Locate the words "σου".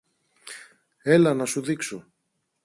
1.45-1.61